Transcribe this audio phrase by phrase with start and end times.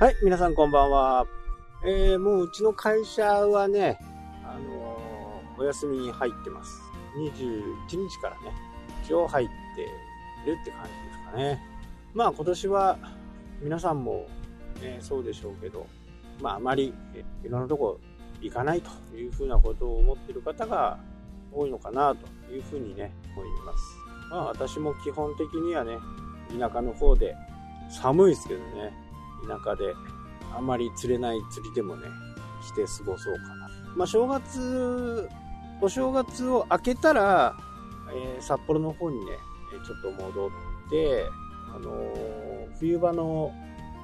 [0.00, 1.26] はい、皆さんこんばんは。
[1.84, 3.98] えー、もううちの会社はね、
[4.44, 6.80] あのー、お休みに入ってます。
[7.16, 8.54] 21日からね、
[9.02, 9.82] 一応入って
[10.48, 11.60] るって感じですかね。
[12.14, 12.96] まあ今年は
[13.60, 14.28] 皆さんも、
[14.80, 15.84] ね、そうでしょうけど、
[16.40, 16.94] まああまり
[17.42, 17.98] いろんなとこ
[18.40, 20.96] 行かないというふうなことを思ってる方が
[21.52, 23.78] 多いのかなというふうにね、思います。
[24.30, 25.98] まあ私も基本的にはね、
[26.56, 27.34] 田舎の方で
[27.90, 29.07] 寒いですけどね、
[29.46, 29.94] 田舎で
[30.54, 32.08] あんまり釣れない釣りでもね、
[32.62, 33.68] して過ごそうかな。
[33.96, 35.28] まあ、正月、
[35.80, 37.56] お正月を明けたら、
[38.12, 39.32] えー、札幌の方にね、
[39.84, 40.50] ちょっと戻っ
[40.90, 41.26] て、
[41.74, 43.52] あのー、冬場の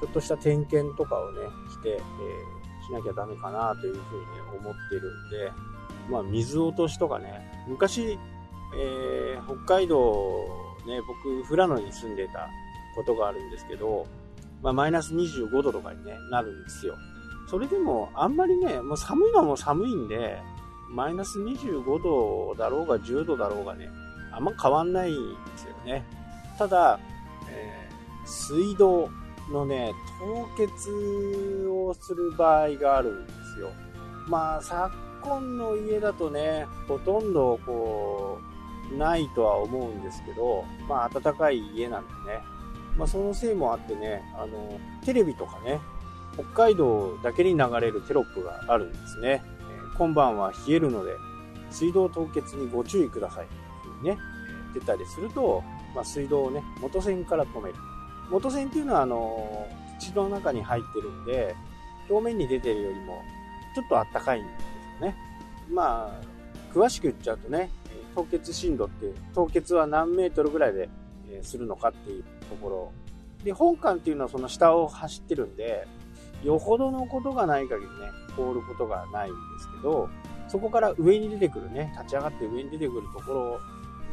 [0.00, 5.52] ちょっとした点検とかをね、して、えー、しなきゃダメかなというふうにね、思ってるんで、
[6.10, 8.18] まあ、水落としとかね、昔、
[8.76, 10.46] え、北海道、
[10.86, 12.48] ね、僕、富良野に住んでた
[12.94, 14.06] ことがあるんですけど、
[14.62, 16.96] まあ、マイナス25度とかに、ね、なるんですよ。
[17.48, 20.38] それでも、あんまりね、もう寒いのはもう寒いんで、
[20.90, 23.88] マイナス25度だろうが10度だろうがね、
[24.32, 26.04] あんま変わんないんですよね。
[26.58, 27.00] ただ、
[27.48, 29.08] えー、水道
[29.50, 33.70] のね、凍結をする場合があるんですよ。
[34.28, 38.38] まあ、昨今の家だとね、ほとんどこ
[38.92, 42.42] う、ないとは思うんですけど、まあ、暖かい家なんでね、
[42.96, 45.80] まあ、そのせいもあってね、あの、テレビとかね、
[46.34, 49.42] 北海道だけに流れるテロップがあるんですね。
[49.60, 51.12] えー、今晩は冷えるので、
[51.70, 53.46] 水道凍結にご注意ください。
[53.82, 54.18] というね、
[54.74, 55.62] 出たりすると、
[55.94, 57.76] まあ、水道をね、元栓から止める。
[58.30, 59.66] 元栓っていうのは、あの、
[59.98, 61.54] 土の中に入ってるんで、
[62.08, 63.22] 表面に出てるよりも、
[63.74, 64.50] ちょっとあったかいんで
[64.98, 65.16] すよね。
[65.70, 67.70] まあ、詳しく言っちゃうとね、
[68.14, 70.88] 凍結深度って、凍結は何メートルぐらいで
[71.42, 72.92] するのかっていうところ。
[73.44, 75.86] で、本館っていうのはその下を走ってるんで、
[76.42, 80.08] よほどのことがない限りね、凍ることがないんですけど、
[80.48, 83.60] そこから上に出てくるね、立ち上がって上に出てくるところ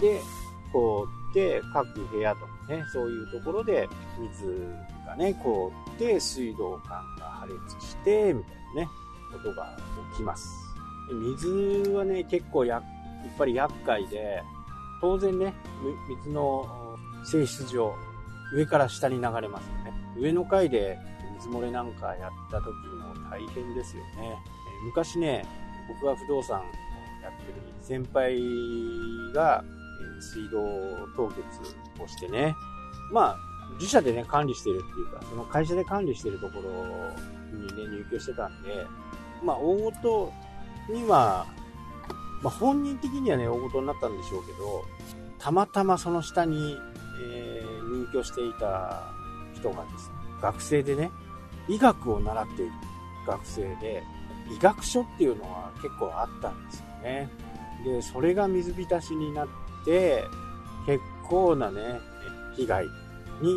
[0.00, 0.20] で、
[0.72, 3.88] 凍って、各部屋とかね、そういうところで
[4.18, 4.66] 水
[5.06, 8.88] がね、凍って水道管が破裂して、みたいなね、
[9.32, 9.76] ことが
[10.12, 10.48] 起きます。
[11.12, 14.42] 水はね、結構や、やっぱり厄介で、
[15.00, 15.54] 当然ね、
[16.08, 16.66] 水の
[17.24, 17.94] 性質上、
[18.54, 19.92] 上から下に流れますよね。
[20.16, 20.96] 上の階で
[21.40, 24.36] 水漏れなんかやった時も大変ですよね。
[24.84, 25.44] 昔ね、
[25.88, 26.62] 僕が不動産
[27.22, 28.38] やってる先輩
[29.34, 29.64] が
[30.20, 30.62] 水道
[31.16, 32.54] 凍結をしてね、
[33.10, 33.38] まあ、
[33.80, 36.70] 自社でね、管理してるっていうか、その会社で管理してるところ
[37.58, 38.86] にね、入居してたんで、
[39.42, 40.32] まあ、大事
[40.88, 41.46] には、
[42.40, 44.84] まあ、本人的にはね、大事になったんでしょうけど、
[45.40, 46.78] たまたまその下に
[47.20, 49.02] えー、入居していた
[49.54, 51.10] 人がですね、学生でね、
[51.68, 52.72] 医学を習っている
[53.26, 54.02] 学生で、
[54.54, 57.30] 医学書っていうのは結構あったんですよね。
[57.84, 59.48] で、それが水浸しになっ
[59.84, 60.24] て、
[60.86, 62.00] 結構なね、
[62.56, 62.84] 被害
[63.40, 63.56] に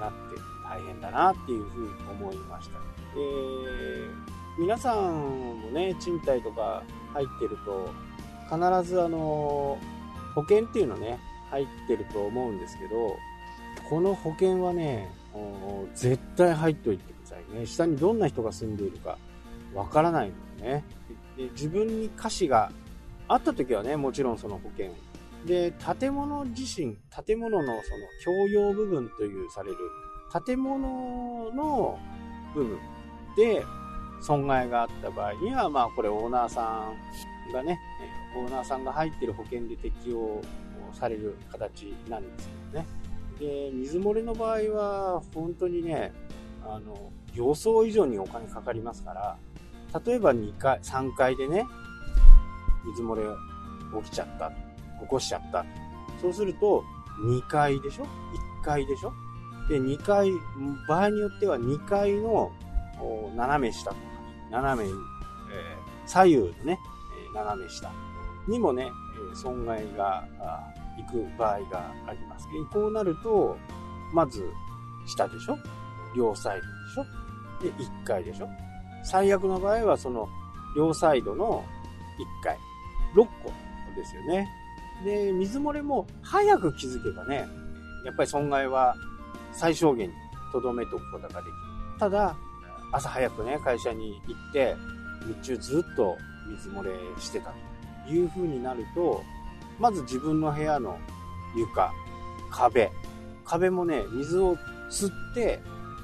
[0.00, 2.78] なって大変だなっていうふうに思いました。
[2.78, 2.84] で、
[4.58, 6.82] 皆さんもね、賃貸とか
[7.12, 7.90] 入ってると、
[8.50, 9.78] 必ずあの、
[10.34, 11.18] 保険っていうのね、
[11.50, 13.16] 入ってると思うんですけど、
[13.88, 15.08] この保険はね、
[15.94, 17.66] 絶対入っといてくださいね。
[17.66, 19.18] 下にどんな人が住んでいるか
[19.74, 20.84] わからないのでね
[21.36, 21.44] で。
[21.50, 22.72] 自分に瑕疵が
[23.28, 24.92] あった時はね、もちろんその保険。
[25.46, 27.82] で、建物自身、建物のその
[28.24, 29.76] 共用部分というされる、
[30.44, 31.98] 建物の
[32.54, 32.78] 部分
[33.36, 33.62] で
[34.20, 36.90] 損害があった場合には、まあこれオーナーさ
[37.50, 37.78] んがね、
[38.36, 40.40] オーナーさんが入ってる保険で適用
[40.92, 42.86] される形なんですけどね。
[43.38, 46.12] で、水漏れの場合は、本当にね、
[46.64, 49.36] あの、予想以上にお金かかりますから、
[50.04, 51.66] 例えば2回、3階でね、
[52.86, 53.22] 水漏れ
[54.02, 54.50] 起きちゃった。
[55.00, 55.64] 起こしちゃった。
[56.20, 56.84] そうすると、
[57.26, 58.04] 2階でしょ
[58.62, 59.12] ?1 階でしょ？
[59.68, 60.30] で、2階、
[60.88, 62.50] 場合によっては2階の
[63.36, 64.00] 斜め下とか、
[64.50, 64.96] 斜め、えー、
[66.06, 66.78] 左右のね、
[67.34, 67.90] 斜め下
[68.48, 68.90] にもね、
[69.34, 70.24] 損害が
[70.96, 72.46] 行く場合があります。
[72.72, 73.56] こうなると、
[74.12, 74.48] まず、
[75.06, 75.58] 下でしょ？
[76.16, 77.78] 両サイドでしょ？
[77.78, 78.48] で、1階でしょ？
[79.02, 80.28] 最悪の場合は、その、
[80.76, 81.64] 両サイドの
[82.42, 82.58] 1階。
[83.14, 83.52] 6個
[83.96, 84.48] ですよね。
[85.04, 87.46] で、水漏れも早く気づけばね、
[88.04, 88.96] やっぱり損害は
[89.52, 90.14] 最小限に
[90.52, 91.52] 留めておくことができる。
[91.98, 92.36] ただ、
[92.92, 94.76] 朝早くね、会社に行って、
[95.26, 96.16] 日中ずっと
[96.48, 97.52] 水漏れしてた
[98.06, 99.22] という風になると、
[99.78, 100.98] まず自分の部屋の
[101.56, 101.92] 床、
[102.50, 102.90] 壁。
[103.44, 104.56] 壁もね、水を
[104.90, 105.60] 吸って、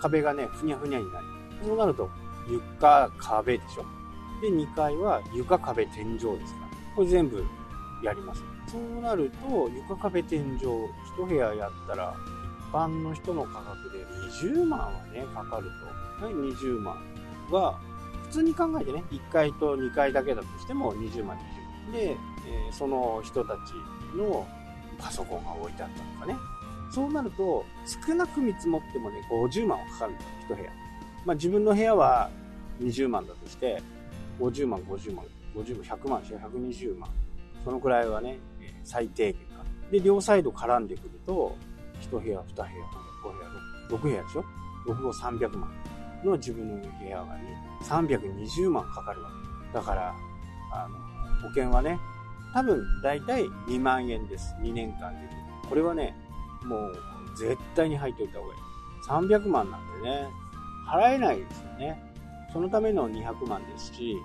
[0.00, 1.32] 壁がね、ふにゃふにゃになりま
[1.62, 1.66] す。
[1.66, 2.10] そうなると、
[2.48, 3.84] 床、壁でしょ。
[4.40, 6.36] で、2階は床、壁、天井ですから。
[6.94, 7.44] これ全部
[8.02, 8.42] やります。
[8.66, 10.66] そうなると、床、壁、天井、
[11.18, 12.14] 1部屋やったら、
[12.70, 14.04] 一般の人の価格で
[14.42, 15.70] 20万はね、かかる
[16.18, 16.24] と。
[16.24, 16.96] はい、20万
[17.50, 17.78] は、
[18.24, 21.40] 普通に考えてね、1階と2階だけだとしても20万、20
[21.86, 21.92] 万。
[21.92, 24.46] で、えー、その人たちの
[24.98, 26.36] パソコンが置いてあったとかね。
[26.90, 27.64] そうなると、
[28.06, 30.70] 少なく見積もってもね、50万はかかるんです1部屋。
[31.24, 32.30] まあ自分の部屋は
[32.80, 33.82] 20万だとして、
[34.38, 35.24] 50万、50万、
[35.56, 37.10] 50万、100万、120万。
[37.64, 38.38] そのくらいはね、
[38.84, 39.64] 最低限か。
[39.90, 41.56] で、両サイド絡んでくると、
[42.00, 42.66] 1部屋、2部屋、
[43.24, 44.44] 5部屋、6部屋でしょ
[44.86, 45.72] ?6 号300万
[46.24, 49.30] の自分の部屋がね、320万かかるわ
[49.72, 49.78] け。
[49.78, 50.14] だから、
[50.72, 50.98] あの、
[51.42, 51.98] 保険はね、
[52.54, 54.54] 多分、だいたい2万円です。
[54.60, 55.28] 2年間で。
[55.68, 56.14] これはね、
[56.64, 56.94] もう、
[57.36, 59.38] 絶対に入っておいた方がいい。
[59.40, 60.28] 300万なんでね、
[60.88, 62.00] 払えないですよね。
[62.52, 64.16] そのための200万ですし、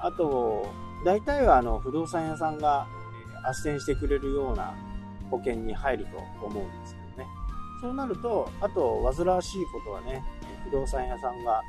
[0.00, 0.66] あと、
[1.04, 2.86] 大体はあの不動産屋さんが
[3.44, 4.74] 斡旋してくれるような
[5.30, 7.26] 保険に入ると思うんですけどね。
[7.82, 10.24] そうなると、あと、煩わしいことはね、
[10.64, 11.60] 不動産屋さんが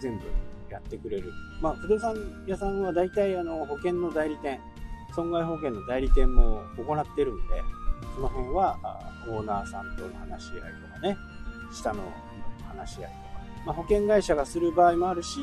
[0.00, 0.24] 全部
[0.70, 1.32] やってくれる。
[1.60, 2.14] まあ、不動産
[2.46, 4.60] 屋さんは大体あの保険の代理店、
[5.14, 7.62] 損害保険の代理店も行ってるんで、
[8.14, 8.78] その辺は
[9.28, 11.16] オーナーさんとの話し合いとかね、
[11.72, 12.02] 下の
[12.68, 13.14] 話し合いとか、
[13.66, 15.40] まあ、保険会社がする場合もあるし、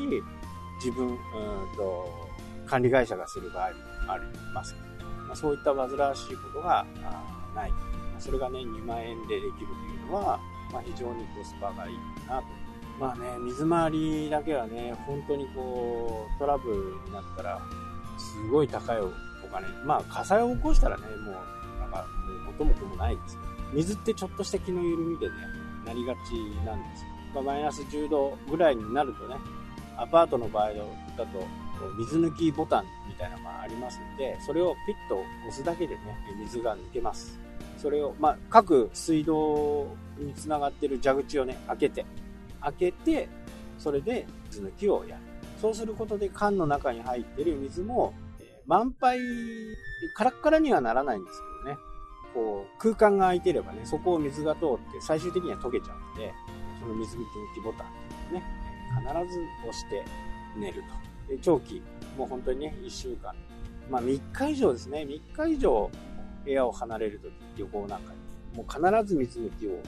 [0.82, 1.16] 自分、うん
[1.76, 2.26] と、
[2.66, 4.86] 管理会社がする場合もありますけど。
[5.26, 6.86] まあ、そういった煩わしいことが
[7.54, 7.72] ない。
[8.18, 10.40] それがね、2万円でできるというのは、
[10.72, 11.96] まあ、非常にコスパがいい
[12.26, 12.46] かなと。
[12.98, 16.76] まあね、水回りだけはね、本当にこう、トラブル
[17.06, 17.60] になったら、
[18.18, 19.12] すごい高いお
[19.52, 19.66] 金。
[19.84, 25.34] まあ、火災を起こしたらね、もう、なんか、もう元も子もないですけど、水ってちょっとした気の緩みでね、
[25.84, 26.18] なりがち
[26.64, 27.08] なんですよ。
[27.34, 29.36] まあ、マイナス10度ぐらいになるとね、
[29.96, 31.46] アパートの場合だと、
[31.98, 36.00] 水抜きボタンみたいなのがありますので、それをピッと押すだけでね、
[36.38, 37.38] 水が抜けます。
[37.76, 39.86] それを、まあ、各水道
[40.18, 42.06] につながってる蛇口をね、開けて、
[42.60, 43.28] 開けて、
[43.78, 45.22] それで水抜きをやる。
[45.60, 49.18] そうすることで缶の中に入ってる水も、え、満杯、
[50.14, 51.78] カラッカラにはならないんですけどね、
[52.34, 56.32] こう、空間が空いてればね、そこを水が通って最終的には溶けちゃうので、
[56.80, 57.20] その水抜
[57.54, 57.90] きボタンっ
[58.30, 60.04] ていうのをね、必ず押して
[60.58, 61.38] 寝ると。
[61.42, 61.82] 長期、
[62.16, 63.34] もう本当にね、1週間。
[63.90, 65.06] まあ3日以上ですね。
[65.34, 65.90] 3日以上
[66.44, 69.80] 部屋を離れるとき、旅行なんかに、もう必ず水抜きを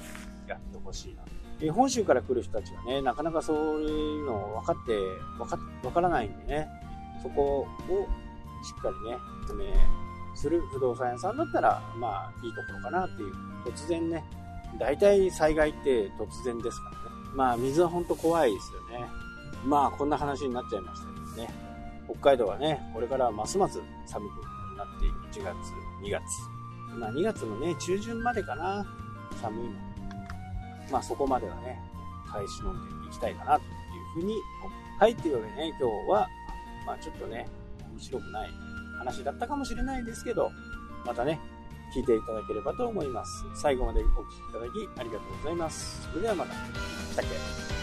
[0.49, 1.23] やってほしいな。
[1.60, 4.96] え本州から来る人たちはね、なかなかそういうのを分かって、
[5.38, 6.69] 分か、分からないんでね、
[7.22, 8.06] そこを
[8.62, 9.64] しっかりね、説明
[10.37, 13.34] する不動産屋さんだったら、まあいいところかなっていう。
[13.66, 14.25] 突然ね、
[14.78, 16.96] 大体災害って突然ですからね。
[17.34, 19.06] まあ水は本当怖いですよね。
[19.64, 21.55] まあこんな話になっちゃいましたけどね。
[22.08, 24.87] 北海道はね、これからますます寒くなっ
[25.32, 25.55] て1月、
[26.02, 26.22] 2月。
[26.99, 28.87] まあ2月のね、中旬までかな。
[29.40, 29.88] 寒いの。
[30.90, 31.81] まあそこまではね、
[32.26, 33.69] 返し飲んでいきたいかなという
[34.14, 35.00] ふうに思う。
[35.00, 36.29] はい、というわけでね、今日は、
[36.87, 37.46] まあちょっとね、
[37.93, 38.50] 面白くない
[38.99, 40.51] 話だったかもしれないんですけど、
[41.06, 41.39] またね、
[41.94, 43.44] 聞いていただければと思います。
[43.55, 46.08] 最後までお聴きいただきありがとうございます。
[46.08, 46.53] それではまた。
[46.55, 47.24] したっ
[47.72, 47.78] け？